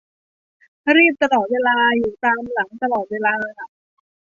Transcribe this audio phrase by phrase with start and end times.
[0.95, 3.33] รีบตลอดเวลา อยู่ตามหลังตลอดเวลา